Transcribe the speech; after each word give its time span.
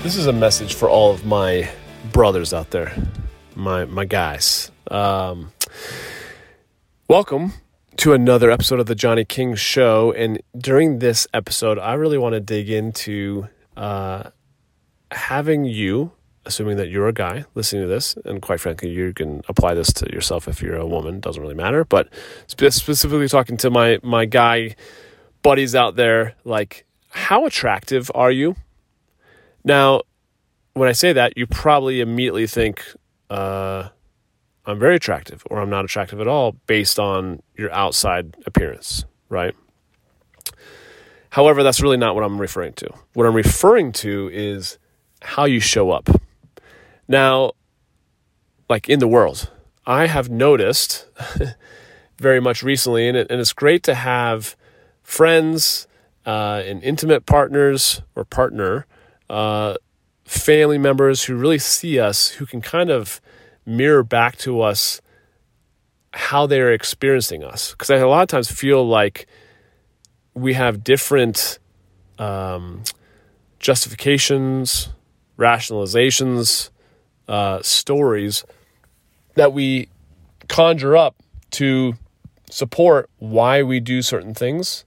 This 0.00 0.14
is 0.14 0.28
a 0.28 0.32
message 0.32 0.74
for 0.74 0.88
all 0.88 1.10
of 1.10 1.26
my 1.26 1.68
brothers 2.12 2.54
out 2.54 2.70
there, 2.70 2.94
my 3.56 3.84
my 3.84 4.04
guys. 4.04 4.70
Um, 4.92 5.52
welcome 7.08 7.52
to 7.96 8.12
another 8.12 8.48
episode 8.48 8.78
of 8.78 8.86
the 8.86 8.94
Johnny 8.94 9.24
King 9.24 9.56
Show, 9.56 10.12
and 10.12 10.40
during 10.56 11.00
this 11.00 11.26
episode, 11.34 11.80
I 11.80 11.94
really 11.94 12.16
want 12.16 12.34
to 12.34 12.40
dig 12.40 12.70
into 12.70 13.48
uh, 13.76 14.30
having 15.10 15.64
you, 15.64 16.12
assuming 16.46 16.76
that 16.76 16.88
you're 16.88 17.08
a 17.08 17.12
guy 17.12 17.44
listening 17.56 17.82
to 17.82 17.88
this, 17.88 18.16
and 18.24 18.40
quite 18.40 18.60
frankly, 18.60 18.90
you 18.90 19.12
can 19.12 19.42
apply 19.48 19.74
this 19.74 19.92
to 19.94 20.12
yourself 20.12 20.46
if 20.46 20.62
you're 20.62 20.76
a 20.76 20.86
woman. 20.86 21.18
Doesn't 21.18 21.42
really 21.42 21.56
matter, 21.56 21.84
but 21.84 22.08
specifically 22.46 23.28
talking 23.28 23.56
to 23.58 23.68
my 23.68 23.98
my 24.04 24.26
guy 24.26 24.76
buddies 25.42 25.74
out 25.74 25.96
there, 25.96 26.36
like 26.44 26.86
how 27.10 27.46
attractive 27.46 28.12
are 28.14 28.30
you? 28.30 28.54
Now, 29.64 30.02
when 30.74 30.88
I 30.88 30.92
say 30.92 31.12
that, 31.12 31.36
you 31.36 31.46
probably 31.46 32.00
immediately 32.00 32.46
think 32.46 32.84
uh, 33.30 33.88
I'm 34.64 34.78
very 34.78 34.96
attractive 34.96 35.42
or 35.50 35.60
I'm 35.60 35.70
not 35.70 35.84
attractive 35.84 36.20
at 36.20 36.28
all 36.28 36.52
based 36.66 36.98
on 36.98 37.42
your 37.56 37.72
outside 37.72 38.36
appearance, 38.46 39.04
right? 39.28 39.54
However, 41.30 41.62
that's 41.62 41.80
really 41.80 41.96
not 41.96 42.14
what 42.14 42.24
I'm 42.24 42.40
referring 42.40 42.72
to. 42.74 42.88
What 43.14 43.26
I'm 43.26 43.34
referring 43.34 43.92
to 43.92 44.30
is 44.32 44.78
how 45.22 45.44
you 45.44 45.60
show 45.60 45.90
up. 45.90 46.08
Now, 47.06 47.52
like 48.68 48.88
in 48.88 48.98
the 48.98 49.08
world, 49.08 49.50
I 49.86 50.06
have 50.06 50.30
noticed 50.30 51.06
very 52.18 52.40
much 52.40 52.62
recently, 52.62 53.08
and, 53.08 53.16
it, 53.16 53.26
and 53.30 53.40
it's 53.40 53.52
great 53.52 53.82
to 53.84 53.94
have 53.94 54.56
friends 55.02 55.86
uh, 56.26 56.62
and 56.64 56.82
intimate 56.82 57.24
partners 57.24 58.02
or 58.14 58.24
partner 58.24 58.86
uh, 59.30 59.74
family 60.24 60.78
members 60.78 61.24
who 61.24 61.36
really 61.36 61.58
see 61.58 61.98
us, 61.98 62.28
who 62.28 62.46
can 62.46 62.60
kind 62.60 62.90
of 62.90 63.20
mirror 63.64 64.02
back 64.02 64.36
to 64.38 64.60
us 64.60 65.00
how 66.12 66.46
they're 66.46 66.72
experiencing 66.72 67.44
us. 67.44 67.72
Because 67.72 67.90
I 67.90 67.96
a 67.96 68.08
lot 68.08 68.22
of 68.22 68.28
times 68.28 68.50
feel 68.50 68.86
like 68.86 69.26
we 70.34 70.54
have 70.54 70.82
different 70.82 71.58
um, 72.18 72.82
justifications, 73.58 74.88
rationalizations, 75.38 76.70
uh, 77.28 77.60
stories 77.62 78.44
that 79.34 79.52
we 79.52 79.88
conjure 80.48 80.96
up 80.96 81.16
to 81.50 81.94
support 82.50 83.10
why 83.18 83.62
we 83.62 83.80
do 83.80 84.02
certain 84.02 84.34
things 84.34 84.84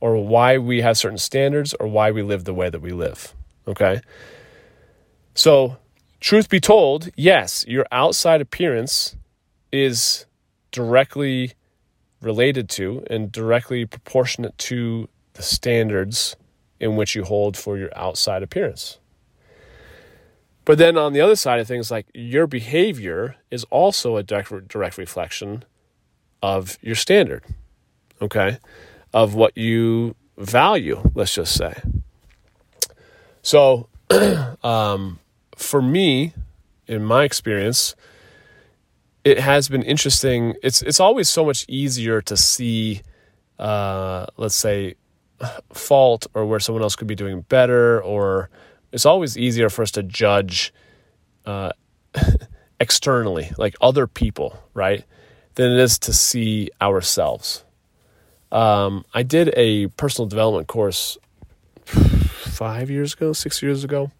or 0.00 0.16
why 0.16 0.58
we 0.58 0.82
have 0.82 0.96
certain 0.96 1.18
standards 1.18 1.74
or 1.74 1.88
why 1.88 2.10
we 2.10 2.22
live 2.22 2.44
the 2.44 2.54
way 2.54 2.70
that 2.70 2.80
we 2.80 2.92
live. 2.92 3.34
Okay. 3.68 4.00
So, 5.34 5.76
truth 6.20 6.48
be 6.48 6.58
told, 6.58 7.10
yes, 7.16 7.64
your 7.68 7.86
outside 7.92 8.40
appearance 8.40 9.14
is 9.70 10.26
directly 10.72 11.52
related 12.20 12.68
to 12.70 13.04
and 13.08 13.30
directly 13.30 13.86
proportionate 13.86 14.56
to 14.58 15.08
the 15.34 15.42
standards 15.42 16.34
in 16.80 16.96
which 16.96 17.14
you 17.14 17.24
hold 17.24 17.56
for 17.56 17.76
your 17.76 17.96
outside 17.96 18.42
appearance. 18.42 18.98
But 20.64 20.78
then 20.78 20.98
on 20.98 21.12
the 21.12 21.20
other 21.20 21.36
side 21.36 21.60
of 21.60 21.66
things, 21.66 21.90
like 21.90 22.06
your 22.14 22.46
behavior 22.46 23.36
is 23.50 23.64
also 23.70 24.16
a 24.16 24.22
direct, 24.22 24.68
direct 24.68 24.98
reflection 24.98 25.64
of 26.42 26.78
your 26.82 26.94
standard, 26.94 27.44
okay? 28.20 28.58
Of 29.12 29.34
what 29.34 29.56
you 29.56 30.14
value, 30.36 31.10
let's 31.14 31.34
just 31.34 31.54
say. 31.54 31.74
So, 33.48 33.88
um, 34.62 35.20
for 35.56 35.80
me, 35.80 36.34
in 36.86 37.02
my 37.02 37.24
experience, 37.24 37.96
it 39.24 39.40
has 39.40 39.70
been 39.70 39.82
interesting. 39.84 40.54
It's 40.62 40.82
it's 40.82 41.00
always 41.00 41.30
so 41.30 41.46
much 41.46 41.64
easier 41.66 42.20
to 42.20 42.36
see, 42.36 43.00
uh, 43.58 44.26
let's 44.36 44.54
say, 44.54 44.96
fault 45.72 46.26
or 46.34 46.44
where 46.44 46.60
someone 46.60 46.82
else 46.82 46.94
could 46.94 47.06
be 47.06 47.14
doing 47.14 47.40
better, 47.48 48.02
or 48.02 48.50
it's 48.92 49.06
always 49.06 49.38
easier 49.38 49.70
for 49.70 49.80
us 49.80 49.92
to 49.92 50.02
judge 50.02 50.74
uh, 51.46 51.70
externally, 52.80 53.50
like 53.56 53.76
other 53.80 54.06
people, 54.06 54.62
right, 54.74 55.06
than 55.54 55.72
it 55.72 55.78
is 55.78 55.98
to 56.00 56.12
see 56.12 56.68
ourselves. 56.82 57.64
Um, 58.52 59.06
I 59.14 59.22
did 59.22 59.54
a 59.56 59.86
personal 59.86 60.28
development 60.28 60.68
course 60.68 61.16
five 62.58 62.90
years 62.90 63.14
ago, 63.14 63.32
six 63.32 63.62
years 63.62 63.84
ago 63.84 64.10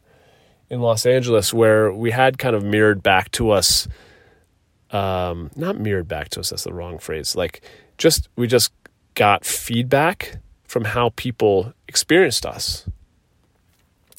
in 0.70 0.80
Los 0.80 1.04
Angeles, 1.06 1.52
where 1.52 1.92
we 1.92 2.12
had 2.12 2.38
kind 2.38 2.54
of 2.54 2.62
mirrored 2.62 3.02
back 3.02 3.32
to 3.32 3.50
us, 3.50 3.88
um, 4.92 5.50
not 5.56 5.76
mirrored 5.76 6.06
back 6.06 6.28
to 6.28 6.40
us, 6.40 6.50
that's 6.50 6.62
the 6.62 6.72
wrong 6.72 7.00
phrase. 7.00 7.34
Like, 7.34 7.62
just, 7.96 8.28
we 8.36 8.46
just 8.46 8.72
got 9.14 9.44
feedback 9.44 10.36
from 10.62 10.84
how 10.84 11.10
people 11.16 11.72
experienced 11.88 12.46
us 12.46 12.88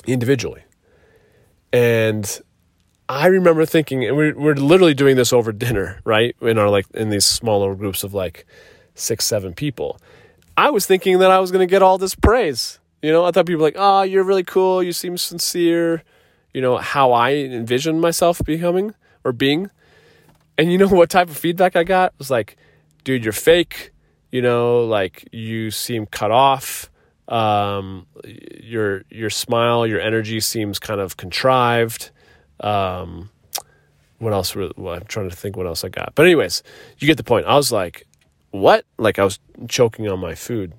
individually. 0.05 0.63
And 1.71 2.41
I 3.07 3.27
remember 3.27 3.65
thinking, 3.65 4.03
and 4.03 4.17
we're, 4.17 4.37
we're 4.37 4.55
literally 4.55 4.93
doing 4.93 5.15
this 5.15 5.31
over 5.31 5.53
dinner, 5.53 6.01
right? 6.03 6.35
In 6.41 6.57
our 6.57 6.69
like, 6.69 6.87
in 6.93 7.09
these 7.09 7.25
smaller 7.25 7.73
groups 7.73 8.03
of 8.03 8.13
like 8.13 8.45
six, 8.95 9.25
seven 9.25 9.53
people. 9.53 9.97
I 10.57 10.71
was 10.71 10.85
thinking 10.85 11.19
that 11.19 11.31
I 11.31 11.39
was 11.39 11.51
going 11.51 11.65
to 11.65 11.71
get 11.71 11.81
all 11.81 11.97
this 11.97 12.15
praise 12.15 12.78
you 13.01 13.11
know, 13.11 13.25
I 13.25 13.31
thought 13.31 13.45
people 13.45 13.61
were 13.61 13.67
like, 13.67 13.75
oh, 13.77 14.01
you're 14.01 14.23
really 14.23 14.43
cool. 14.43 14.83
You 14.83 14.91
seem 14.91 15.17
sincere. 15.17 16.03
You 16.53 16.61
know, 16.61 16.77
how 16.77 17.11
I 17.11 17.33
envisioned 17.33 18.01
myself 18.01 18.41
becoming 18.43 18.93
or 19.23 19.31
being. 19.31 19.69
And 20.57 20.71
you 20.71 20.77
know 20.77 20.87
what 20.89 21.09
type 21.09 21.29
of 21.29 21.37
feedback 21.37 21.75
I 21.75 21.83
got? 21.83 22.13
It 22.13 22.19
was 22.19 22.31
like, 22.31 22.57
dude, 23.03 23.23
you're 23.23 23.33
fake. 23.33 23.91
You 24.31 24.41
know, 24.41 24.81
like 24.81 25.27
you 25.31 25.71
seem 25.71 26.05
cut 26.05 26.31
off. 26.31 26.89
Um, 27.27 28.07
your 28.25 29.03
your 29.09 29.29
smile, 29.29 29.85
your 29.85 30.01
energy 30.01 30.39
seems 30.39 30.79
kind 30.79 30.99
of 30.99 31.15
contrived. 31.17 32.11
Um, 32.59 33.29
what 34.17 34.33
else? 34.33 34.55
Well, 34.55 34.71
I'm 34.95 35.05
trying 35.05 35.29
to 35.29 35.35
think 35.35 35.55
what 35.55 35.65
else 35.65 35.83
I 35.83 35.89
got. 35.89 36.13
But 36.15 36.25
anyways, 36.25 36.63
you 36.97 37.07
get 37.07 37.17
the 37.17 37.23
point. 37.23 37.45
I 37.45 37.55
was 37.55 37.71
like, 37.71 38.07
what? 38.51 38.85
Like 38.97 39.19
I 39.19 39.23
was 39.23 39.39
choking 39.67 40.07
on 40.07 40.19
my 40.19 40.35
food. 40.35 40.73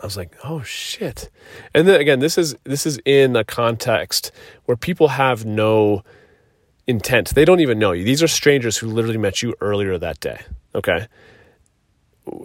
I 0.00 0.06
was 0.06 0.16
like, 0.16 0.34
oh 0.44 0.62
shit. 0.62 1.30
And 1.74 1.86
then 1.86 2.00
again, 2.00 2.20
this 2.20 2.38
is 2.38 2.56
this 2.64 2.86
is 2.86 2.98
in 3.04 3.36
a 3.36 3.44
context 3.44 4.32
where 4.64 4.76
people 4.76 5.08
have 5.08 5.44
no 5.44 6.02
intent. 6.86 7.34
They 7.34 7.44
don't 7.44 7.60
even 7.60 7.78
know 7.78 7.92
you. 7.92 8.04
These 8.04 8.22
are 8.22 8.28
strangers 8.28 8.78
who 8.78 8.86
literally 8.88 9.18
met 9.18 9.42
you 9.42 9.54
earlier 9.60 9.98
that 9.98 10.20
day. 10.20 10.40
Okay. 10.74 11.06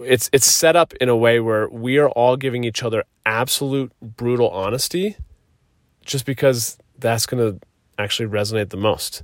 It's 0.04 0.28
it's 0.32 0.46
set 0.46 0.76
up 0.76 0.92
in 0.94 1.08
a 1.08 1.16
way 1.16 1.40
where 1.40 1.68
we 1.68 1.98
are 1.98 2.08
all 2.10 2.36
giving 2.36 2.64
each 2.64 2.82
other 2.82 3.04
absolute 3.24 3.92
brutal 4.00 4.50
honesty 4.50 5.16
just 6.04 6.26
because 6.26 6.78
that's 6.98 7.26
going 7.26 7.42
to 7.42 7.66
actually 7.98 8.28
resonate 8.28 8.70
the 8.70 8.76
most. 8.76 9.22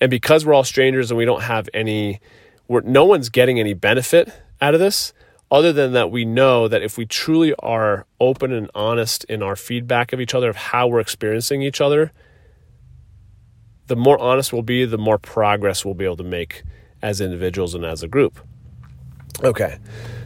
And 0.00 0.10
because 0.10 0.44
we're 0.44 0.54
all 0.54 0.64
strangers 0.64 1.10
and 1.10 1.18
we 1.18 1.24
don't 1.24 1.42
have 1.42 1.68
any 1.74 2.20
we're, 2.68 2.82
no 2.82 3.04
one's 3.04 3.28
getting 3.28 3.58
any 3.58 3.74
benefit 3.74 4.30
out 4.60 4.74
of 4.74 4.80
this, 4.80 5.12
other 5.50 5.72
than 5.72 5.92
that 5.92 6.10
we 6.10 6.24
know 6.24 6.68
that 6.68 6.82
if 6.82 6.98
we 6.98 7.06
truly 7.06 7.54
are 7.60 8.06
open 8.20 8.52
and 8.52 8.70
honest 8.74 9.24
in 9.24 9.42
our 9.42 9.56
feedback 9.56 10.12
of 10.12 10.20
each 10.20 10.34
other 10.34 10.50
of 10.50 10.56
how 10.56 10.86
we're 10.86 11.00
experiencing 11.00 11.62
each 11.62 11.80
other 11.80 12.12
the 13.88 13.96
more 13.96 14.18
honest 14.18 14.52
we'll 14.52 14.62
be 14.62 14.84
the 14.84 14.98
more 14.98 15.18
progress 15.18 15.84
we'll 15.84 15.94
be 15.94 16.04
able 16.04 16.16
to 16.16 16.22
make 16.22 16.62
as 17.02 17.20
individuals 17.20 17.74
and 17.74 17.84
as 17.84 18.02
a 18.02 18.08
group. 18.08 18.38
Okay. 19.42 19.78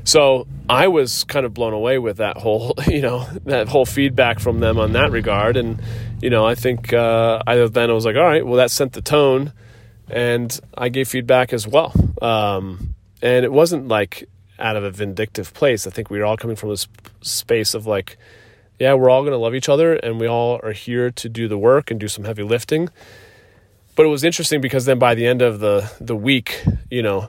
So 0.05 0.47
i 0.69 0.89
was 0.89 1.25
kind 1.25 1.45
of 1.45 1.53
blown 1.53 1.73
away 1.73 1.99
with 1.99 2.17
that 2.17 2.37
whole 2.37 2.75
you 2.87 3.03
know 3.03 3.25
that 3.45 3.69
whole 3.69 3.85
feedback 3.87 4.41
from 4.41 4.61
them 4.61 4.79
on 4.79 4.93
that 4.93 5.11
regard. 5.11 5.57
And 5.57 5.81
you 6.21 6.31
know 6.31 6.47
i 6.47 6.55
think 6.55 6.93
uh, 6.93 7.43
i 7.47 7.57
then 7.67 7.91
i 7.91 7.93
was 7.93 8.05
like 8.05 8.17
all 8.17 8.23
right 8.23 8.45
well 8.45 8.57
that 8.57 8.71
sent 8.71 8.93
the 8.93 9.03
tone 9.03 9.53
and 10.09 10.59
i 10.77 10.89
gave 10.89 11.09
feedback 11.09 11.53
as 11.53 11.67
well. 11.67 11.93
Um, 12.21 12.95
and 13.23 13.45
it 13.45 13.53
wasn't 13.53 13.87
like 13.87 14.29
out 14.63 14.77
of 14.77 14.85
a 14.85 14.91
vindictive 14.91 15.53
place. 15.53 15.87
I 15.87 15.91
think 15.91 16.09
we 16.09 16.19
were 16.19 16.25
all 16.25 16.37
coming 16.37 16.57
from 16.57 16.71
this 16.71 16.87
space 17.21 17.75
of 17.75 17.87
like, 17.87 18.17
yeah, 18.79 18.95
we're 18.95 19.11
all 19.11 19.23
going 19.23 19.33
to 19.33 19.39
love 19.39 19.55
each 19.55 19.69
other 19.69 19.95
and 19.95 20.19
we 20.19 20.27
all 20.27 20.61
are 20.63 20.73
here 20.73 21.11
to 21.11 21.29
do 21.29 21.49
the 21.49 21.59
work 21.59 21.91
and 21.91 22.01
do 22.01 22.09
some 22.09 22.25
heavy 22.25 22.43
lifting. 22.43 22.89
But 23.95 24.07
it 24.07 24.09
was 24.09 24.25
interesting 24.25 24.61
because 24.61 24.87
then 24.87 24.99
by 24.99 25.15
the 25.15 25.27
end 25.27 25.43
of 25.43 25.61
the 25.61 25.93
the 26.01 26.17
week, 26.17 26.65
you 26.91 27.03
know, 27.03 27.29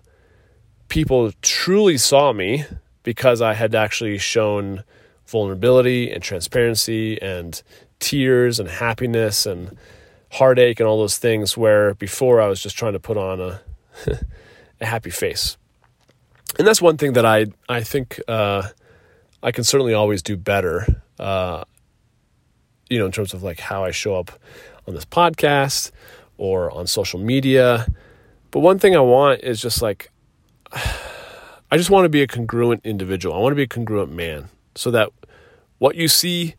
people 0.87 1.33
truly 1.41 1.97
saw 1.97 2.31
me 2.31 2.63
because 3.03 3.41
I 3.41 3.53
had 3.53 3.75
actually 3.75 4.17
shown 4.17 4.83
vulnerability 5.25 6.11
and 6.11 6.23
transparency 6.23 7.21
and 7.21 7.61
tears 7.99 8.59
and 8.59 8.69
happiness 8.69 9.45
and 9.45 9.77
heartache 10.31 10.79
and 10.79 10.87
all 10.87 10.99
those 10.99 11.17
things 11.17 11.57
where 11.57 11.93
before 11.95 12.39
I 12.39 12.47
was 12.47 12.61
just 12.61 12.77
trying 12.77 12.93
to 12.93 12.99
put 12.99 13.17
on 13.17 13.41
a 13.41 13.61
a 14.81 14.85
happy 14.85 15.09
face. 15.09 15.57
And 16.57 16.67
that's 16.67 16.81
one 16.81 16.97
thing 16.97 17.13
that 17.13 17.25
I 17.25 17.47
I 17.67 17.83
think 17.83 18.19
uh, 18.27 18.69
I 19.41 19.51
can 19.51 19.63
certainly 19.63 19.93
always 19.93 20.21
do 20.21 20.37
better. 20.37 21.01
Uh, 21.19 21.63
you 22.89 22.99
know, 22.99 23.05
in 23.05 23.11
terms 23.11 23.33
of 23.33 23.43
like 23.43 23.59
how 23.59 23.83
I 23.83 23.91
show 23.91 24.15
up 24.15 24.31
on 24.87 24.93
this 24.93 25.05
podcast 25.05 25.91
or 26.37 26.71
on 26.71 26.87
social 26.87 27.19
media. 27.19 27.87
But 28.51 28.59
one 28.59 28.77
thing 28.77 28.95
I 28.95 28.99
want 28.99 29.41
is 29.41 29.61
just 29.61 29.81
like 29.81 30.11
I 30.73 31.77
just 31.77 31.89
want 31.89 32.05
to 32.05 32.09
be 32.09 32.21
a 32.21 32.27
congruent 32.27 32.85
individual. 32.85 33.35
I 33.35 33.39
want 33.39 33.53
to 33.53 33.55
be 33.55 33.63
a 33.63 33.67
congruent 33.67 34.11
man 34.11 34.49
so 34.75 34.91
that 34.91 35.09
what 35.79 35.95
you 35.95 36.07
see 36.07 36.55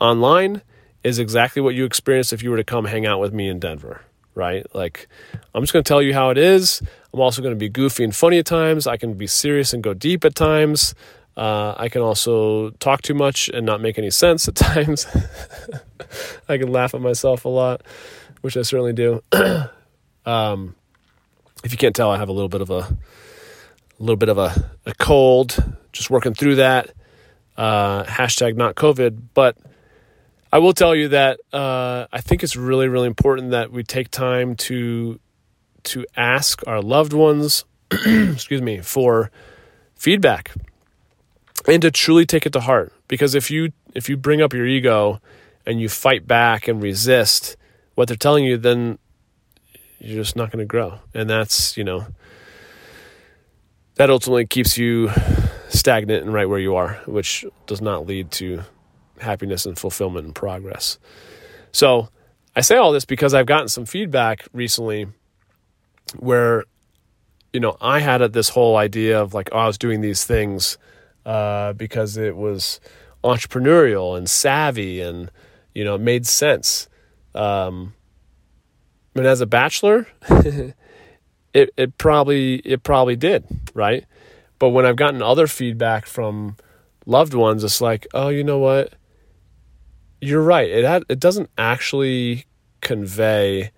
online 0.00 0.62
is 1.02 1.18
exactly 1.18 1.62
what 1.62 1.74
you 1.74 1.84
experience 1.84 2.32
if 2.32 2.42
you 2.42 2.50
were 2.50 2.56
to 2.56 2.64
come 2.64 2.84
hang 2.84 3.06
out 3.06 3.18
with 3.18 3.32
me 3.32 3.48
in 3.48 3.58
Denver, 3.58 4.02
right? 4.38 4.64
Like, 4.74 5.08
I'm 5.54 5.62
just 5.62 5.72
going 5.72 5.84
to 5.84 5.88
tell 5.88 6.00
you 6.00 6.14
how 6.14 6.30
it 6.30 6.38
is. 6.38 6.80
I'm 7.12 7.20
also 7.20 7.42
going 7.42 7.54
to 7.54 7.58
be 7.58 7.68
goofy 7.68 8.04
and 8.04 8.14
funny 8.14 8.38
at 8.38 8.46
times. 8.46 8.86
I 8.86 8.96
can 8.96 9.14
be 9.14 9.26
serious 9.26 9.74
and 9.74 9.82
go 9.82 9.92
deep 9.92 10.24
at 10.24 10.34
times. 10.34 10.94
Uh, 11.36 11.74
I 11.76 11.88
can 11.88 12.02
also 12.02 12.70
talk 12.80 13.02
too 13.02 13.14
much 13.14 13.48
and 13.48 13.66
not 13.66 13.80
make 13.80 13.98
any 13.98 14.10
sense 14.10 14.48
at 14.48 14.54
times. 14.56 15.06
I 16.48 16.58
can 16.58 16.72
laugh 16.72 16.94
at 16.94 17.00
myself 17.00 17.44
a 17.44 17.48
lot, 17.48 17.82
which 18.40 18.56
I 18.56 18.62
certainly 18.62 18.92
do. 18.92 19.22
um, 20.26 20.74
if 21.64 21.72
you 21.72 21.78
can't 21.78 21.94
tell, 21.94 22.10
I 22.10 22.18
have 22.18 22.28
a 22.28 22.32
little 22.32 22.48
bit 22.48 22.60
of 22.60 22.70
a, 22.70 22.78
a 22.78 22.96
little 23.98 24.16
bit 24.16 24.28
of 24.28 24.38
a, 24.38 24.70
a 24.86 24.94
cold. 24.94 25.62
Just 25.92 26.10
working 26.10 26.34
through 26.34 26.56
that. 26.56 26.90
Uh, 27.56 28.04
hashtag 28.04 28.56
not 28.56 28.76
COVID, 28.76 29.20
but 29.34 29.56
I 30.50 30.58
will 30.58 30.72
tell 30.72 30.94
you 30.94 31.08
that 31.08 31.40
uh, 31.52 32.06
I 32.10 32.20
think 32.20 32.42
it's 32.42 32.56
really, 32.56 32.88
really 32.88 33.06
important 33.06 33.50
that 33.50 33.70
we 33.70 33.82
take 33.82 34.10
time 34.10 34.54
to 34.56 35.20
to 35.84 36.04
ask 36.16 36.66
our 36.66 36.82
loved 36.82 37.12
ones, 37.12 37.64
excuse 37.90 38.62
me, 38.62 38.80
for 38.80 39.30
feedback, 39.94 40.52
and 41.66 41.82
to 41.82 41.90
truly 41.90 42.24
take 42.24 42.46
it 42.46 42.52
to 42.54 42.60
heart. 42.60 42.92
Because 43.08 43.34
if 43.34 43.50
you 43.50 43.72
if 43.94 44.08
you 44.08 44.16
bring 44.16 44.40
up 44.40 44.54
your 44.54 44.66
ego 44.66 45.20
and 45.66 45.80
you 45.80 45.88
fight 45.88 46.26
back 46.26 46.66
and 46.66 46.82
resist 46.82 47.56
what 47.94 48.08
they're 48.08 48.16
telling 48.16 48.44
you, 48.44 48.56
then 48.56 48.98
you're 49.98 50.22
just 50.22 50.34
not 50.34 50.50
going 50.50 50.60
to 50.60 50.66
grow, 50.66 51.00
and 51.12 51.28
that's 51.28 51.76
you 51.76 51.84
know 51.84 52.06
that 53.96 54.08
ultimately 54.08 54.46
keeps 54.46 54.78
you 54.78 55.10
stagnant 55.68 56.24
and 56.24 56.32
right 56.32 56.48
where 56.48 56.58
you 56.58 56.74
are, 56.74 57.00
which 57.04 57.44
does 57.66 57.82
not 57.82 58.06
lead 58.06 58.30
to 58.30 58.62
happiness 59.20 59.66
and 59.66 59.78
fulfillment 59.78 60.26
and 60.26 60.34
progress. 60.34 60.98
So 61.72 62.08
I 62.56 62.60
say 62.60 62.76
all 62.76 62.92
this 62.92 63.04
because 63.04 63.34
I've 63.34 63.46
gotten 63.46 63.68
some 63.68 63.86
feedback 63.86 64.46
recently 64.52 65.06
where, 66.16 66.64
you 67.52 67.60
know, 67.60 67.76
I 67.80 68.00
had 68.00 68.20
this 68.32 68.48
whole 68.50 68.76
idea 68.76 69.20
of 69.20 69.34
like, 69.34 69.48
oh, 69.52 69.58
I 69.58 69.66
was 69.66 69.78
doing 69.78 70.00
these 70.00 70.24
things 70.24 70.78
uh, 71.24 71.72
because 71.74 72.16
it 72.16 72.36
was 72.36 72.80
entrepreneurial 73.22 74.16
and 74.16 74.28
savvy 74.28 75.00
and, 75.00 75.30
you 75.74 75.84
know, 75.84 75.96
it 75.96 76.00
made 76.00 76.26
sense. 76.26 76.88
Um, 77.34 77.94
and 79.14 79.26
as 79.26 79.40
a 79.40 79.46
bachelor, 79.46 80.06
it, 80.28 80.74
it 81.76 81.98
probably 81.98 82.56
it 82.56 82.82
probably 82.82 83.16
did, 83.16 83.44
right? 83.74 84.04
But 84.58 84.70
when 84.70 84.86
I've 84.86 84.96
gotten 84.96 85.22
other 85.22 85.46
feedback 85.46 86.06
from 86.06 86.56
loved 87.06 87.34
ones, 87.34 87.64
it's 87.64 87.80
like, 87.80 88.06
oh, 88.14 88.28
you 88.28 88.42
know 88.44 88.58
what? 88.58 88.94
You're 90.20 90.42
right. 90.42 90.68
It 90.68 90.84
had, 90.84 91.04
it 91.08 91.20
doesn't 91.20 91.50
actually 91.56 92.46
convey 92.80 93.70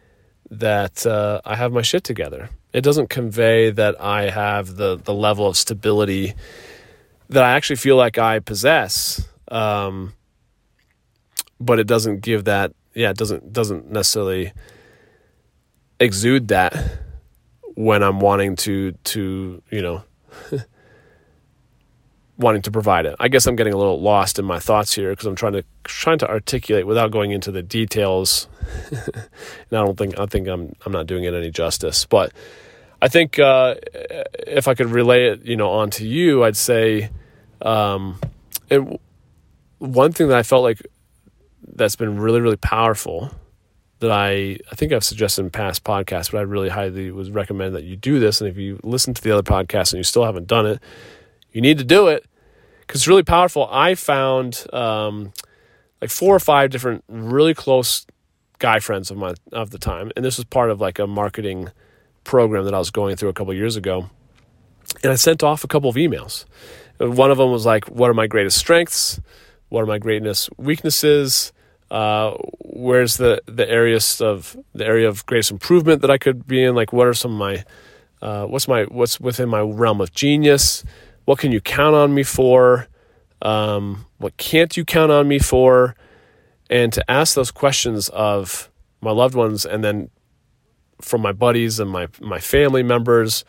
that 0.50 1.06
uh, 1.06 1.40
I 1.44 1.56
have 1.56 1.72
my 1.72 1.82
shit 1.82 2.04
together. 2.04 2.50
It 2.72 2.82
doesn't 2.82 3.10
convey 3.10 3.70
that 3.70 4.00
I 4.00 4.30
have 4.30 4.76
the 4.76 4.96
the 4.96 5.14
level 5.14 5.46
of 5.46 5.56
stability 5.56 6.34
that 7.28 7.42
I 7.42 7.52
actually 7.52 7.76
feel 7.76 7.96
like 7.96 8.18
I 8.18 8.38
possess. 8.40 9.26
Um, 9.50 10.12
but 11.60 11.78
it 11.78 11.86
doesn't 11.86 12.20
give 12.20 12.44
that. 12.44 12.72
Yeah, 12.94 13.10
it 13.10 13.16
doesn't 13.16 13.52
doesn't 13.52 13.90
necessarily 13.90 14.52
exude 15.98 16.48
that 16.48 16.74
when 17.74 18.02
I'm 18.02 18.20
wanting 18.20 18.56
to 18.56 18.92
to 18.92 19.62
you 19.70 19.82
know 19.82 20.02
wanting 22.40 22.62
to 22.62 22.70
provide 22.70 23.06
it. 23.06 23.14
I 23.20 23.28
guess 23.28 23.46
I'm 23.46 23.54
getting 23.54 23.74
a 23.74 23.76
little 23.76 24.00
lost 24.00 24.38
in 24.38 24.44
my 24.44 24.58
thoughts 24.58 24.94
here 24.94 25.10
because 25.10 25.26
I'm 25.26 25.36
trying 25.36 25.52
to 25.52 25.64
trying 25.84 26.18
to 26.18 26.28
articulate 26.28 26.86
without 26.86 27.10
going 27.10 27.30
into 27.30 27.52
the 27.52 27.62
details. 27.62 28.48
and 28.90 29.28
I 29.72 29.84
don't 29.84 29.96
think 29.96 30.18
I 30.18 30.26
think 30.26 30.48
I'm 30.48 30.74
I'm 30.84 30.92
not 30.92 31.06
doing 31.06 31.24
it 31.24 31.34
any 31.34 31.50
justice. 31.50 32.06
But 32.06 32.32
I 33.00 33.08
think 33.08 33.38
uh, 33.38 33.76
if 34.46 34.68
I 34.68 34.74
could 34.74 34.90
relay 34.90 35.26
it, 35.26 35.44
you 35.44 35.56
know, 35.56 35.70
onto 35.70 36.04
you, 36.04 36.42
I'd 36.42 36.56
say, 36.56 37.10
um, 37.62 38.18
and 38.70 38.98
one 39.78 40.12
thing 40.12 40.28
that 40.28 40.38
I 40.38 40.42
felt 40.42 40.62
like 40.62 40.80
that's 41.74 41.96
been 41.96 42.18
really 42.18 42.40
really 42.40 42.56
powerful 42.56 43.30
that 44.00 44.10
I 44.10 44.58
I 44.72 44.74
think 44.76 44.92
I've 44.92 45.04
suggested 45.04 45.42
in 45.42 45.50
past 45.50 45.84
podcasts, 45.84 46.32
but 46.32 46.38
I 46.38 46.42
really 46.42 46.70
highly 46.70 47.10
would 47.10 47.34
recommend 47.34 47.74
that 47.74 47.84
you 47.84 47.96
do 47.96 48.18
this. 48.18 48.40
And 48.40 48.48
if 48.48 48.56
you 48.56 48.80
listen 48.82 49.12
to 49.12 49.22
the 49.22 49.30
other 49.30 49.42
podcasts 49.42 49.92
and 49.92 49.98
you 49.98 50.04
still 50.04 50.24
haven't 50.24 50.46
done 50.46 50.66
it, 50.66 50.80
you 51.52 51.60
need 51.60 51.76
to 51.76 51.84
do 51.84 52.08
it 52.08 52.24
because 52.90 53.02
it's 53.02 53.08
really 53.08 53.22
powerful. 53.22 53.68
I 53.70 53.94
found 53.94 54.66
um, 54.72 55.32
like 56.00 56.10
four 56.10 56.34
or 56.34 56.40
five 56.40 56.70
different 56.70 57.04
really 57.06 57.54
close 57.54 58.04
guy 58.58 58.80
friends 58.80 59.12
of 59.12 59.16
mine 59.16 59.36
of 59.52 59.70
the 59.70 59.78
time, 59.78 60.10
and 60.16 60.24
this 60.24 60.38
was 60.38 60.44
part 60.46 60.72
of 60.72 60.80
like 60.80 60.98
a 60.98 61.06
marketing 61.06 61.68
program 62.24 62.64
that 62.64 62.74
I 62.74 62.78
was 62.78 62.90
going 62.90 63.14
through 63.14 63.28
a 63.28 63.32
couple 63.32 63.54
years 63.54 63.76
ago. 63.76 64.10
And 65.04 65.12
I 65.12 65.14
sent 65.14 65.44
off 65.44 65.62
a 65.62 65.68
couple 65.68 65.88
of 65.88 65.94
emails. 65.94 66.46
One 66.98 67.30
of 67.30 67.38
them 67.38 67.52
was 67.52 67.64
like, 67.64 67.84
"What 67.84 68.10
are 68.10 68.14
my 68.14 68.26
greatest 68.26 68.58
strengths? 68.58 69.20
What 69.68 69.82
are 69.82 69.86
my 69.86 69.98
greatest 69.98 70.50
weaknesses? 70.58 71.52
Uh, 71.92 72.32
where's 72.58 73.18
the 73.18 73.40
the 73.46 73.70
areas 73.70 74.20
of 74.20 74.56
the 74.74 74.84
area 74.84 75.08
of 75.08 75.24
greatest 75.26 75.52
improvement 75.52 76.02
that 76.02 76.10
I 76.10 76.18
could 76.18 76.44
be 76.44 76.64
in? 76.64 76.74
Like, 76.74 76.92
what 76.92 77.06
are 77.06 77.14
some 77.14 77.34
of 77.34 77.38
my 77.38 77.64
uh, 78.20 78.46
what's 78.46 78.66
my 78.66 78.82
what's 78.86 79.20
within 79.20 79.48
my 79.48 79.60
realm 79.60 80.00
of 80.00 80.10
genius?" 80.10 80.82
What 81.30 81.38
can 81.38 81.52
you 81.52 81.60
count 81.60 81.94
on 81.94 82.12
me 82.12 82.24
for? 82.24 82.88
Um, 83.40 84.04
what 84.18 84.36
can't 84.36 84.76
you 84.76 84.84
count 84.84 85.12
on 85.12 85.28
me 85.28 85.38
for? 85.38 85.94
And 86.68 86.92
to 86.92 87.08
ask 87.08 87.36
those 87.36 87.52
questions 87.52 88.08
of 88.08 88.68
my 89.00 89.12
loved 89.12 89.36
ones 89.36 89.64
and 89.64 89.84
then 89.84 90.10
from 91.00 91.20
my 91.20 91.30
buddies 91.30 91.78
and 91.78 91.88
my, 91.88 92.08
my 92.20 92.40
family 92.40 92.82
members, 92.82 93.44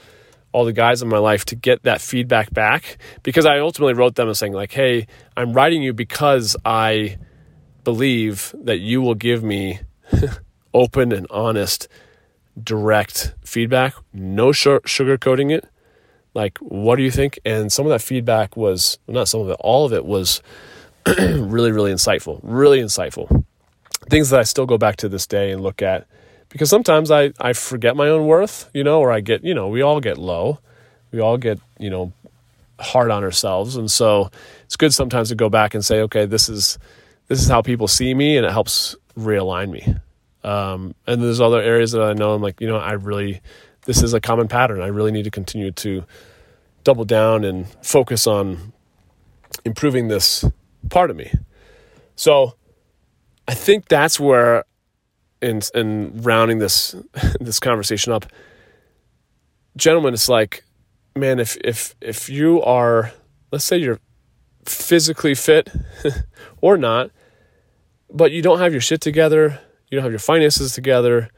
all 0.51 0.63
the 0.63 0.73
guys 0.73 1.01
in 1.01 1.09
my 1.09 1.17
life 1.17 1.43
to 1.45 1.55
get 1.55 1.81
that 1.81 2.01
feedback 2.01 2.53
back 2.53 2.99
because 3.23 3.47
I 3.47 3.57
ultimately 3.57 3.95
wrote 3.95 4.13
them 4.13 4.27
and 4.27 4.37
saying 4.37 4.53
like, 4.53 4.73
"Hey, 4.73 5.07
I'm 5.35 5.51
writing 5.51 5.81
you 5.81 5.91
because 5.91 6.55
I 6.63 7.17
believe 7.83 8.53
that 8.61 8.77
you 8.77 9.01
will 9.01 9.15
give 9.15 9.43
me 9.43 9.79
open 10.75 11.11
and 11.11 11.25
honest, 11.31 11.87
direct 12.63 13.33
feedback, 13.43 13.95
no 14.13 14.49
sugarcoating 14.51 15.51
it, 15.51 15.67
like 16.33 16.57
what 16.59 16.95
do 16.95 17.03
you 17.03 17.11
think? 17.11 17.39
And 17.45 17.71
some 17.71 17.85
of 17.85 17.89
that 17.91 18.01
feedback 18.01 18.55
was 18.55 18.97
not 19.07 19.27
some 19.27 19.41
of 19.41 19.49
it 19.49 19.57
all 19.59 19.85
of 19.85 19.93
it 19.93 20.05
was 20.05 20.41
really 21.17 21.71
really 21.71 21.91
insightful 21.91 22.39
really 22.43 22.79
insightful. 22.79 23.43
Things 24.09 24.29
that 24.29 24.39
i 24.39 24.43
still 24.43 24.65
go 24.65 24.77
back 24.77 24.97
to 24.97 25.09
this 25.09 25.27
day 25.27 25.51
and 25.51 25.61
look 25.61 25.81
at 25.81 26.07
because 26.49 26.69
sometimes 26.69 27.11
i 27.11 27.31
i 27.39 27.53
forget 27.53 27.95
my 27.95 28.07
own 28.07 28.27
worth 28.27 28.69
you 28.73 28.83
know 28.83 28.99
or 28.99 29.11
i 29.11 29.19
get 29.19 29.43
you 29.43 29.53
know 29.53 29.67
we 29.67 29.81
all 29.81 29.99
get 29.99 30.17
low. 30.17 30.59
We 31.11 31.19
all 31.19 31.37
get 31.37 31.59
you 31.77 31.89
know 31.89 32.13
hard 32.79 33.11
on 33.11 33.23
ourselves. 33.23 33.75
And 33.75 33.91
so 33.91 34.31
it's 34.63 34.75
good 34.75 34.93
sometimes 34.93 35.29
to 35.29 35.35
go 35.35 35.49
back 35.49 35.75
and 35.75 35.85
say 35.85 36.01
okay 36.01 36.25
this 36.25 36.49
is 36.49 36.79
this 37.27 37.41
is 37.41 37.47
how 37.47 37.61
people 37.61 37.87
see 37.87 38.13
me 38.13 38.37
and 38.37 38.45
it 38.45 38.51
helps 38.51 38.95
realign 39.17 39.69
me. 39.69 39.95
Um, 40.43 40.95
and 41.05 41.21
there's 41.21 41.39
other 41.39 41.61
areas 41.61 41.91
that 41.91 42.01
i 42.01 42.13
know 42.13 42.33
i'm 42.33 42.41
like 42.41 42.59
you 42.61 42.67
know 42.67 42.77
i 42.77 42.93
really 42.93 43.41
this 43.85 44.03
is 44.03 44.13
a 44.13 44.21
common 44.21 44.47
pattern. 44.47 44.81
I 44.81 44.87
really 44.87 45.11
need 45.11 45.23
to 45.23 45.31
continue 45.31 45.71
to 45.71 46.05
double 46.83 47.05
down 47.05 47.43
and 47.43 47.67
focus 47.83 48.27
on 48.27 48.73
improving 49.65 50.07
this 50.07 50.45
part 50.89 51.09
of 51.09 51.15
me. 51.15 51.31
So 52.15 52.55
I 53.47 53.53
think 53.53 53.87
that's 53.87 54.19
where 54.19 54.65
in 55.41 55.61
in 55.73 56.21
rounding 56.21 56.59
this 56.59 56.95
this 57.39 57.59
conversation 57.59 58.13
up, 58.13 58.25
gentlemen, 59.75 60.13
it's 60.13 60.29
like, 60.29 60.63
man, 61.15 61.39
if 61.39 61.57
if 61.63 61.95
if 62.01 62.29
you 62.29 62.61
are 62.61 63.11
let's 63.51 63.65
say 63.65 63.77
you're 63.77 63.99
physically 64.65 65.35
fit 65.35 65.69
or 66.61 66.77
not, 66.77 67.11
but 68.09 68.31
you 68.31 68.41
don't 68.41 68.59
have 68.59 68.71
your 68.71 68.81
shit 68.81 69.01
together, 69.01 69.59
you 69.89 69.97
don't 69.97 70.03
have 70.03 70.11
your 70.11 70.19
finances 70.19 70.73
together, 70.73 71.29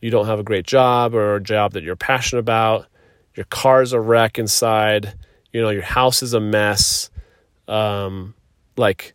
you 0.00 0.10
don't 0.10 0.26
have 0.26 0.38
a 0.38 0.44
great 0.44 0.66
job 0.66 1.14
or 1.14 1.36
a 1.36 1.42
job 1.42 1.72
that 1.72 1.82
you're 1.82 1.96
passionate 1.96 2.40
about, 2.40 2.86
your 3.34 3.46
car's 3.46 3.92
a 3.92 4.00
wreck 4.00 4.38
inside, 4.38 5.14
you 5.52 5.60
know, 5.60 5.70
your 5.70 5.82
house 5.82 6.22
is 6.22 6.34
a 6.34 6.40
mess. 6.40 7.10
Um, 7.66 8.34
like 8.76 9.14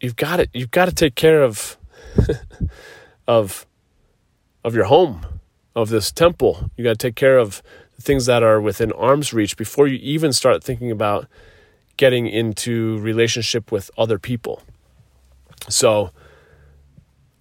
you've 0.00 0.16
got 0.16 0.40
it 0.40 0.50
you've 0.52 0.70
got 0.70 0.86
to 0.86 0.94
take 0.94 1.14
care 1.14 1.42
of 1.42 1.76
of 3.28 3.66
of 4.64 4.74
your 4.74 4.84
home, 4.84 5.24
of 5.74 5.90
this 5.90 6.10
temple. 6.10 6.70
You 6.76 6.84
got 6.84 6.90
to 6.90 6.96
take 6.96 7.14
care 7.14 7.38
of 7.38 7.62
the 7.94 8.02
things 8.02 8.26
that 8.26 8.42
are 8.42 8.60
within 8.60 8.92
arm's 8.92 9.32
reach 9.32 9.56
before 9.56 9.86
you 9.86 9.98
even 10.02 10.32
start 10.32 10.64
thinking 10.64 10.90
about 10.90 11.28
getting 11.96 12.26
into 12.26 12.98
relationship 12.98 13.70
with 13.70 13.90
other 13.96 14.18
people. 14.18 14.62
So 15.68 16.10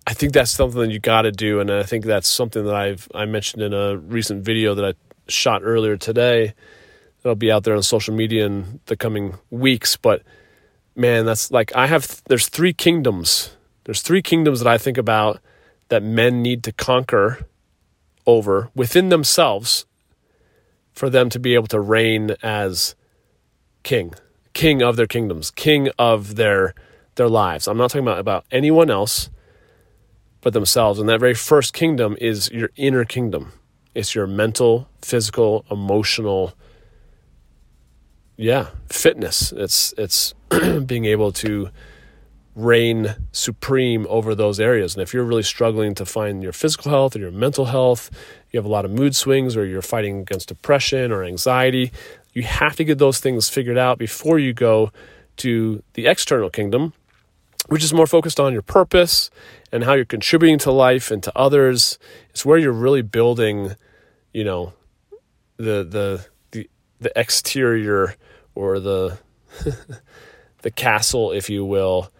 I 0.07 0.13
think 0.13 0.33
that's 0.33 0.51
something 0.51 0.79
that 0.81 0.91
you 0.91 0.99
got 0.99 1.23
to 1.23 1.31
do, 1.31 1.59
and 1.59 1.71
I 1.71 1.83
think 1.83 2.05
that's 2.05 2.27
something 2.27 2.63
that 2.65 2.75
I've 2.75 3.07
I 3.15 3.25
mentioned 3.25 3.63
in 3.63 3.73
a 3.73 3.97
recent 3.97 4.43
video 4.43 4.75
that 4.75 4.85
I 4.85 4.93
shot 5.27 5.61
earlier 5.63 5.97
today. 5.97 6.53
That'll 7.23 7.35
be 7.35 7.51
out 7.51 7.63
there 7.63 7.75
on 7.75 7.81
social 7.81 8.13
media 8.13 8.45
in 8.45 8.81
the 8.85 8.95
coming 8.95 9.39
weeks. 9.49 9.97
But 9.97 10.21
man, 10.95 11.25
that's 11.25 11.49
like 11.49 11.75
I 11.75 11.87
have. 11.87 12.21
There's 12.25 12.49
three 12.49 12.73
kingdoms. 12.73 13.55
There's 13.85 14.01
three 14.01 14.21
kingdoms 14.21 14.59
that 14.59 14.67
I 14.67 14.77
think 14.77 14.97
about 14.97 15.39
that 15.89 16.03
men 16.03 16.41
need 16.41 16.63
to 16.63 16.71
conquer 16.71 17.47
over 18.27 18.69
within 18.75 19.09
themselves 19.09 19.85
for 20.93 21.09
them 21.09 21.29
to 21.29 21.39
be 21.39 21.55
able 21.55 21.67
to 21.67 21.79
reign 21.79 22.35
as 22.41 22.95
king, 23.83 24.13
king 24.53 24.81
of 24.81 24.95
their 24.95 25.07
kingdoms, 25.07 25.49
king 25.49 25.89
of 25.97 26.35
their 26.35 26.75
their 27.15 27.29
lives. 27.29 27.67
I'm 27.67 27.77
not 27.77 27.89
talking 27.89 28.05
about, 28.05 28.19
about 28.19 28.45
anyone 28.51 28.91
else 28.91 29.29
but 30.45 30.53
themselves. 30.53 30.99
And 30.99 31.09
that 31.09 31.19
very 31.19 31.33
first 31.33 31.73
kingdom 31.73 32.15
is 32.21 32.51
your 32.51 32.69
inner 32.75 33.03
kingdom. 33.03 33.51
It's 33.95 34.13
your 34.13 34.27
mental, 34.27 34.87
physical, 35.01 35.65
emotional, 35.71 36.53
yeah, 38.37 38.67
fitness. 38.87 39.51
It's 39.51 39.91
it's 39.97 40.35
being 40.85 41.05
able 41.05 41.31
to 41.31 41.69
reign 42.53 43.15
supreme 43.31 44.05
over 44.07 44.35
those 44.35 44.59
areas. 44.59 44.93
And 44.93 45.01
if 45.01 45.15
you're 45.15 45.23
really 45.23 45.41
struggling 45.41 45.95
to 45.95 46.05
find 46.05 46.43
your 46.43 46.53
physical 46.53 46.91
health 46.91 47.15
or 47.15 47.19
your 47.19 47.31
mental 47.31 47.65
health, 47.65 48.11
you 48.51 48.59
have 48.59 48.65
a 48.65 48.69
lot 48.69 48.85
of 48.85 48.91
mood 48.91 49.15
swings 49.15 49.57
or 49.57 49.65
you're 49.65 49.81
fighting 49.81 50.19
against 50.19 50.49
depression 50.49 51.11
or 51.11 51.23
anxiety, 51.23 51.91
you 52.33 52.43
have 52.43 52.75
to 52.75 52.83
get 52.83 52.99
those 52.99 53.19
things 53.19 53.49
figured 53.49 53.79
out 53.79 53.97
before 53.97 54.37
you 54.37 54.53
go 54.53 54.91
to 55.37 55.81
the 55.93 56.05
external 56.05 56.51
kingdom, 56.51 56.93
which 57.67 57.83
is 57.83 57.93
more 57.93 58.07
focused 58.07 58.39
on 58.39 58.53
your 58.53 58.61
purpose 58.61 59.29
and 59.71 59.83
how 59.83 59.93
you're 59.93 60.05
contributing 60.05 60.57
to 60.59 60.71
life 60.71 61.11
and 61.11 61.23
to 61.23 61.31
others. 61.37 61.97
It's 62.29 62.45
where 62.45 62.57
you're 62.57 62.71
really 62.71 63.01
building, 63.01 63.75
you 64.33 64.43
know, 64.43 64.73
the 65.57 65.83
the 65.83 66.25
the 66.51 66.69
the 66.99 67.11
exterior 67.15 68.15
or 68.53 68.79
the 68.79 69.17
the 70.61 70.71
castle, 70.71 71.31
if 71.31 71.49
you 71.49 71.65
will, 71.65 72.11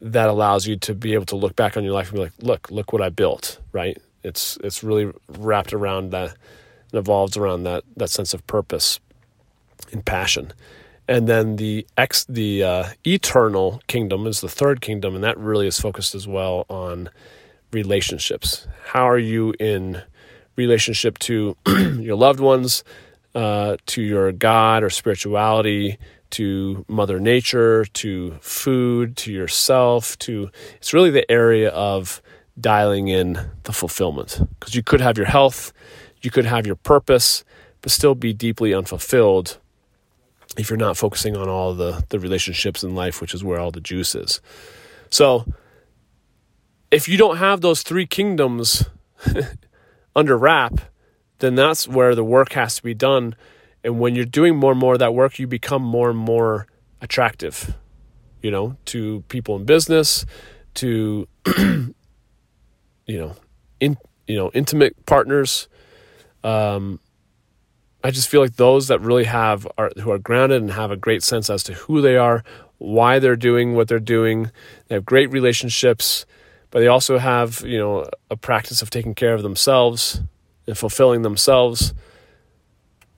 that 0.00 0.28
allows 0.28 0.66
you 0.66 0.76
to 0.76 0.94
be 0.94 1.14
able 1.14 1.26
to 1.26 1.36
look 1.36 1.56
back 1.56 1.76
on 1.76 1.84
your 1.84 1.94
life 1.94 2.08
and 2.08 2.16
be 2.16 2.22
like, 2.22 2.32
look, 2.40 2.70
look 2.70 2.92
what 2.92 3.02
I 3.02 3.08
built, 3.08 3.58
right? 3.72 3.96
It's 4.22 4.58
it's 4.62 4.82
really 4.82 5.12
wrapped 5.28 5.72
around 5.72 6.10
that 6.10 6.36
and 6.92 6.98
evolves 6.98 7.36
around 7.36 7.64
that 7.64 7.84
that 7.96 8.10
sense 8.10 8.34
of 8.34 8.46
purpose 8.46 9.00
and 9.92 10.04
passion. 10.04 10.52
And 11.06 11.28
then 11.28 11.56
the 11.56 11.86
ex 11.98 12.24
the 12.24 12.62
uh, 12.62 12.84
eternal 13.06 13.82
kingdom 13.86 14.26
is 14.26 14.40
the 14.40 14.48
third 14.48 14.80
kingdom, 14.80 15.14
and 15.14 15.22
that 15.22 15.38
really 15.38 15.66
is 15.66 15.78
focused 15.78 16.14
as 16.14 16.26
well 16.26 16.64
on 16.70 17.10
relationships. 17.72 18.66
How 18.86 19.08
are 19.08 19.18
you 19.18 19.54
in 19.60 20.02
relationship 20.56 21.18
to 21.20 21.56
your 21.66 22.16
loved 22.16 22.40
ones, 22.40 22.84
uh, 23.34 23.76
to 23.86 24.02
your 24.02 24.32
God 24.32 24.82
or 24.82 24.88
spirituality, 24.88 25.98
to 26.30 26.84
Mother 26.88 27.20
Nature, 27.20 27.84
to 27.84 28.38
food, 28.40 29.16
to 29.18 29.32
yourself, 29.32 30.18
to 30.20 30.50
it's 30.76 30.94
really 30.94 31.10
the 31.10 31.30
area 31.30 31.68
of 31.70 32.22
dialing 32.58 33.08
in 33.08 33.38
the 33.64 33.72
fulfillment. 33.72 34.40
Because 34.58 34.74
you 34.74 34.82
could 34.82 35.02
have 35.02 35.18
your 35.18 35.26
health, 35.26 35.72
you 36.22 36.30
could 36.30 36.46
have 36.46 36.66
your 36.66 36.76
purpose, 36.76 37.44
but 37.82 37.92
still 37.92 38.14
be 38.14 38.32
deeply 38.32 38.72
unfulfilled 38.72 39.58
if 40.56 40.70
you're 40.70 40.76
not 40.76 40.96
focusing 40.96 41.36
on 41.36 41.48
all 41.48 41.74
the, 41.74 42.04
the 42.10 42.18
relationships 42.18 42.82
in 42.82 42.94
life, 42.94 43.20
which 43.20 43.34
is 43.34 43.42
where 43.42 43.58
all 43.58 43.70
the 43.70 43.80
juice 43.80 44.14
is. 44.14 44.40
So 45.10 45.44
if 46.90 47.08
you 47.08 47.16
don't 47.16 47.38
have 47.38 47.60
those 47.60 47.82
three 47.82 48.06
kingdoms 48.06 48.84
under 50.16 50.38
wrap, 50.38 50.80
then 51.38 51.54
that's 51.54 51.88
where 51.88 52.14
the 52.14 52.24
work 52.24 52.52
has 52.52 52.76
to 52.76 52.82
be 52.82 52.94
done 52.94 53.34
and 53.84 54.00
when 54.00 54.16
you're 54.16 54.24
doing 54.24 54.56
more 54.56 54.72
and 54.72 54.80
more 54.80 54.94
of 54.94 54.98
that 55.00 55.14
work, 55.14 55.38
you 55.38 55.46
become 55.46 55.82
more 55.82 56.08
and 56.08 56.18
more 56.18 56.66
attractive, 57.02 57.74
you 58.42 58.50
know, 58.50 58.78
to 58.86 59.22
people 59.28 59.56
in 59.56 59.66
business, 59.66 60.24
to 60.74 61.28
you 61.58 61.94
know, 63.06 63.36
in 63.78 63.98
you 64.26 64.36
know, 64.36 64.50
intimate 64.54 65.04
partners. 65.04 65.68
Um, 66.42 66.98
I 68.04 68.10
just 68.10 68.28
feel 68.28 68.40
like 68.40 68.56
those 68.56 68.88
that 68.88 69.00
really 69.00 69.24
have 69.24 69.66
are 69.76 69.90
who 70.00 70.12
are 70.12 70.18
grounded 70.18 70.62
and 70.62 70.70
have 70.70 70.90
a 70.90 70.96
great 70.96 71.22
sense 71.22 71.50
as 71.50 71.62
to 71.64 71.74
who 71.74 72.00
they 72.00 72.16
are, 72.16 72.44
why 72.78 73.18
they're 73.18 73.34
doing 73.34 73.74
what 73.74 73.88
they're 73.88 73.98
doing. 73.98 74.50
They 74.88 74.94
have 74.94 75.04
great 75.04 75.32
relationships, 75.32 76.26
but 76.70 76.80
they 76.80 76.86
also 76.86 77.18
have, 77.18 77.62
you 77.66 77.78
know, 77.78 78.08
a 78.30 78.36
practice 78.36 78.82
of 78.82 78.90
taking 78.90 79.14
care 79.14 79.34
of 79.34 79.42
themselves 79.42 80.20
and 80.66 80.78
fulfilling 80.78 81.22
themselves 81.22 81.94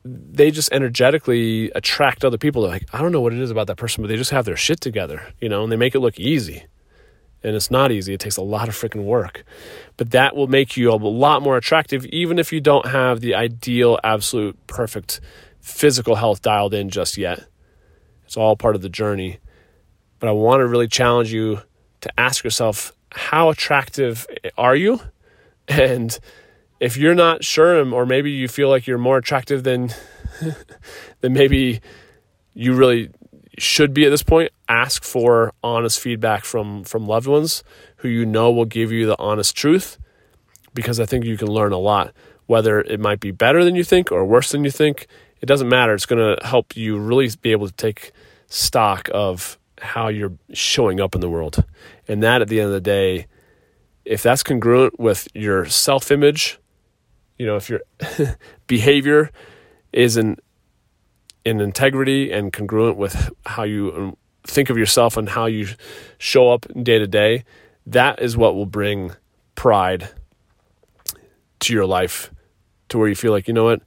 they 0.06 0.50
just 0.50 0.72
energetically 0.72 1.70
attract 1.74 2.24
other 2.24 2.38
people. 2.38 2.62
They're 2.62 2.70
like, 2.70 2.86
I 2.92 3.02
don't 3.02 3.12
know 3.12 3.20
what 3.20 3.32
it 3.32 3.40
is 3.40 3.50
about 3.50 3.66
that 3.66 3.76
person, 3.76 4.02
but 4.02 4.08
they 4.08 4.16
just 4.16 4.30
have 4.30 4.44
their 4.44 4.56
shit 4.56 4.80
together, 4.80 5.22
you 5.40 5.48
know, 5.48 5.62
and 5.62 5.72
they 5.72 5.76
make 5.76 5.94
it 5.94 6.00
look 6.00 6.18
easy. 6.18 6.64
And 7.46 7.54
it's 7.54 7.70
not 7.70 7.92
easy. 7.92 8.12
It 8.12 8.18
takes 8.18 8.36
a 8.36 8.42
lot 8.42 8.68
of 8.68 8.74
freaking 8.74 9.04
work. 9.04 9.44
But 9.96 10.10
that 10.10 10.34
will 10.34 10.48
make 10.48 10.76
you 10.76 10.90
a 10.90 10.96
lot 10.96 11.42
more 11.42 11.56
attractive, 11.56 12.04
even 12.06 12.40
if 12.40 12.52
you 12.52 12.60
don't 12.60 12.86
have 12.88 13.20
the 13.20 13.36
ideal, 13.36 14.00
absolute, 14.02 14.58
perfect 14.66 15.20
physical 15.60 16.16
health 16.16 16.42
dialed 16.42 16.74
in 16.74 16.90
just 16.90 17.16
yet. 17.16 17.46
It's 18.24 18.36
all 18.36 18.56
part 18.56 18.74
of 18.74 18.82
the 18.82 18.88
journey. 18.88 19.38
But 20.18 20.28
I 20.28 20.32
want 20.32 20.58
to 20.58 20.66
really 20.66 20.88
challenge 20.88 21.32
you 21.32 21.60
to 22.00 22.10
ask 22.18 22.42
yourself, 22.42 22.92
how 23.12 23.50
attractive 23.50 24.26
are 24.58 24.74
you? 24.74 25.00
And 25.68 26.18
if 26.80 26.96
you're 26.96 27.14
not 27.14 27.44
sure 27.44 27.88
or 27.94 28.06
maybe 28.06 28.32
you 28.32 28.48
feel 28.48 28.68
like 28.68 28.88
you're 28.88 28.98
more 28.98 29.18
attractive 29.18 29.62
than 29.62 29.90
than 31.20 31.32
maybe 31.32 31.80
you 32.54 32.74
really 32.74 33.10
should 33.58 33.94
be 33.94 34.04
at 34.04 34.10
this 34.10 34.22
point 34.22 34.50
ask 34.68 35.04
for 35.04 35.52
honest 35.62 36.00
feedback 36.00 36.44
from 36.44 36.84
from 36.84 37.06
loved 37.06 37.26
ones 37.26 37.62
who 37.98 38.08
you 38.08 38.26
know 38.26 38.50
will 38.50 38.64
give 38.64 38.92
you 38.92 39.06
the 39.06 39.18
honest 39.18 39.56
truth 39.56 39.98
because 40.74 41.00
i 41.00 41.06
think 41.06 41.24
you 41.24 41.36
can 41.36 41.48
learn 41.48 41.72
a 41.72 41.78
lot. 41.78 42.12
Whether 42.46 42.80
it 42.80 43.00
might 43.00 43.18
be 43.18 43.32
better 43.32 43.64
than 43.64 43.74
you 43.74 43.82
think 43.82 44.12
or 44.12 44.24
worse 44.24 44.52
than 44.52 44.62
you 44.62 44.70
think 44.70 45.08
it 45.40 45.46
doesn't 45.46 45.68
matter. 45.68 45.94
It's 45.94 46.06
going 46.06 46.36
to 46.36 46.46
help 46.46 46.76
you 46.76 46.96
really 46.96 47.28
be 47.42 47.50
able 47.50 47.66
to 47.66 47.72
take 47.72 48.12
stock 48.46 49.10
of 49.12 49.58
how 49.80 50.06
you're 50.06 50.34
showing 50.52 51.00
up 51.00 51.16
in 51.16 51.20
the 51.20 51.28
world. 51.28 51.64
And 52.06 52.22
that 52.22 52.42
at 52.42 52.48
the 52.48 52.60
end 52.60 52.68
of 52.68 52.72
the 52.72 52.80
day 52.80 53.26
if 54.04 54.22
that's 54.22 54.44
congruent 54.44 55.00
with 55.00 55.26
your 55.34 55.66
self 55.66 56.12
image 56.12 56.60
you 57.38 57.46
know, 57.46 57.56
if 57.56 57.68
your 57.68 57.80
behavior 58.66 59.30
is 59.92 60.16
in 61.46 61.60
in 61.60 61.60
integrity 61.60 62.32
and 62.32 62.52
congruent 62.52 62.96
with 62.96 63.30
how 63.46 63.62
you 63.62 63.92
um, 63.96 64.16
think 64.44 64.68
of 64.68 64.76
yourself 64.76 65.16
and 65.16 65.28
how 65.28 65.46
you 65.46 65.68
show 66.18 66.50
up 66.50 66.66
day 66.82 66.98
to 66.98 67.06
day, 67.06 67.44
that 67.86 68.20
is 68.20 68.36
what 68.36 68.56
will 68.56 68.66
bring 68.66 69.12
pride 69.54 70.08
to 71.60 71.72
your 71.72 71.86
life 71.86 72.32
to 72.88 72.98
where 72.98 73.08
you 73.08 73.14
feel 73.14 73.30
like, 73.30 73.46
you 73.46 73.54
know 73.54 73.64
what, 73.64 73.80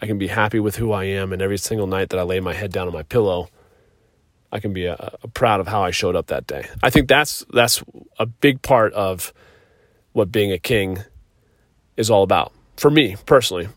I 0.00 0.06
can 0.06 0.18
be 0.18 0.28
happy 0.28 0.58
with 0.58 0.76
who 0.76 0.92
I 0.92 1.04
am 1.04 1.32
and 1.32 1.42
every 1.42 1.58
single 1.58 1.86
night 1.86 2.08
that 2.08 2.18
I 2.18 2.22
lay 2.22 2.40
my 2.40 2.54
head 2.54 2.72
down 2.72 2.86
on 2.86 2.94
my 2.94 3.02
pillow, 3.02 3.48
I 4.50 4.60
can 4.60 4.72
be 4.72 4.86
a, 4.86 5.16
a 5.22 5.28
proud 5.28 5.60
of 5.60 5.68
how 5.68 5.82
I 5.82 5.90
showed 5.90 6.16
up 6.16 6.28
that 6.28 6.46
day. 6.46 6.66
I 6.82 6.88
think 6.88 7.08
that's 7.08 7.44
that's 7.52 7.82
a 8.18 8.24
big 8.24 8.62
part 8.62 8.94
of 8.94 9.32
what 10.12 10.32
being 10.32 10.52
a 10.52 10.58
king 10.58 11.04
is 11.96 12.08
all 12.10 12.22
about 12.22 12.52
for 12.76 12.90
me 12.90 13.16
personally. 13.26 13.68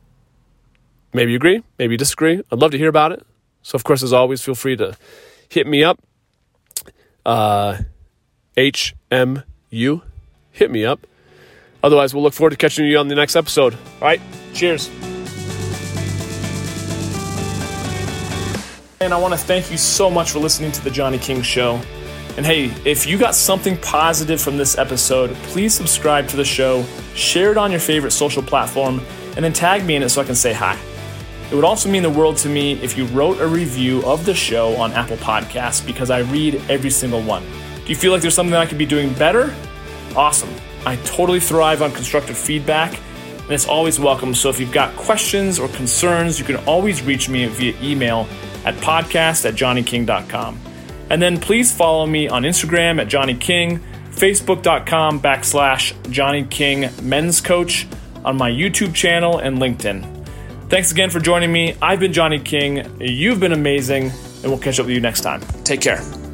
Maybe 1.14 1.32
you 1.32 1.38
agree, 1.38 1.64
maybe 1.80 1.94
you 1.94 1.98
disagree. 1.98 2.42
I'd 2.52 2.60
love 2.60 2.72
to 2.72 2.78
hear 2.78 2.90
about 2.90 3.12
it. 3.12 3.26
So, 3.62 3.76
of 3.76 3.84
course, 3.84 4.04
as 4.04 4.14
always, 4.14 4.42
feel 4.42 4.56
free 4.56 4.76
to 4.78 4.96
hit 5.50 5.68
me 5.68 5.84
up. 5.84 6.00
Uh, 7.26 7.80
HMU, 8.56 10.02
hit 10.52 10.72
me 10.72 10.86
up. 10.86 11.08
Otherwise, 11.84 12.14
we'll 12.14 12.24
look 12.24 12.34
forward 12.34 12.52
to 12.52 12.58
catching 12.58 12.86
you 12.86 12.98
on 12.98 13.08
the 13.08 13.16
next 13.16 13.36
episode. 13.36 13.74
All 13.74 14.08
right, 14.08 14.22
cheers. 14.54 14.90
and 19.00 19.14
I 19.14 19.18
want 19.18 19.34
to 19.34 19.38
thank 19.38 19.70
you 19.72 19.78
so 19.78 20.10
much 20.10 20.32
for 20.32 20.40
listening 20.40 20.72
to 20.72 20.84
The 20.84 20.90
Johnny 20.90 21.20
King 21.20 21.42
Show. 21.42 21.80
And 22.36 22.46
hey, 22.46 22.66
if 22.84 23.08
you 23.08 23.18
got 23.18 23.36
something 23.36 23.78
positive 23.78 24.42
from 24.42 24.58
this 24.58 24.78
episode, 24.78 25.34
please 25.44 25.74
subscribe 25.74 26.28
to 26.30 26.36
the 26.36 26.44
show, 26.44 26.84
share 27.16 27.52
it 27.52 27.58
on 27.58 27.72
your 27.72 27.80
favorite 27.80 28.12
social 28.12 28.44
platform, 28.44 29.02
and 29.36 29.46
then 29.46 29.54
tag 29.54 29.86
me 29.86 29.96
in 29.96 30.04
it 30.04 30.10
so 30.10 30.22
I 30.22 30.26
can 30.26 30.36
say 30.36 30.52
hi. 30.52 30.78
It 31.50 31.56
would 31.56 31.64
also 31.64 31.90
mean 31.90 32.04
the 32.04 32.10
world 32.10 32.38
to 32.38 32.50
me 32.50 32.74
if 32.74 32.98
you 32.98 33.06
wrote 33.06 33.40
a 33.40 33.48
review 33.48 34.04
of 34.06 34.26
the 34.26 34.36
show 34.36 34.76
on 34.76 34.92
Apple 34.92 35.16
Podcasts 35.18 35.86
because 35.86 36.10
I 36.10 36.20
read 36.20 36.56
every 36.70 36.90
single 36.90 37.22
one. 37.22 37.44
Do 37.44 37.86
you 37.88 37.96
feel 37.96 38.12
like 38.12 38.22
there's 38.22 38.36
something 38.36 38.54
I 38.54 38.66
could 38.66 38.78
be 38.78 38.86
doing 38.86 39.14
better? 39.14 39.56
Awesome. 40.16 40.54
I 40.86 40.98
totally 40.98 41.40
thrive 41.40 41.82
on 41.82 41.92
constructive 41.94 42.38
feedback 42.38 43.00
and 43.48 43.52
it's 43.52 43.66
always 43.66 43.98
welcome. 43.98 44.36
So 44.36 44.50
if 44.50 44.60
you've 44.60 44.74
got 44.74 44.94
questions 44.98 45.58
or 45.58 45.70
concerns, 45.70 46.38
you 46.38 46.44
can 46.44 46.58
always 46.66 47.02
reach 47.02 47.30
me 47.30 47.46
via 47.46 47.74
email 47.82 48.28
at 48.66 48.76
podcast 48.76 49.46
at 49.46 49.56
johnnyking.com. 49.56 50.60
And 51.10 51.22
then 51.22 51.40
please 51.40 51.74
follow 51.74 52.06
me 52.06 52.28
on 52.28 52.44
Instagram 52.44 53.00
at 53.00 53.08
Johnny 53.08 53.36
King, 53.36 53.80
Facebook.com 54.10 55.22
backslash 55.22 56.12
Johnny 56.12 56.44
King 56.44 56.90
Men's 57.02 57.40
Coach, 57.40 57.88
on 58.26 58.36
my 58.36 58.52
YouTube 58.52 58.94
channel 58.94 59.38
and 59.38 59.60
LinkedIn. 59.60 60.17
Thanks 60.70 60.92
again 60.92 61.10
for 61.10 61.22
joining 61.22 61.52
me. 61.52 61.76
I've 61.82 62.02
been 62.02 62.12
Johnny 62.12 62.40
King. 62.40 62.86
You've 63.00 63.40
been 63.40 63.54
amazing, 63.54 64.12
and 64.44 64.44
we'll 64.44 64.60
catch 64.60 64.80
up 64.80 64.86
with 64.86 64.96
you 64.96 65.02
next 65.02 65.22
time. 65.22 65.42
Take 65.64 65.80
care. 65.80 66.27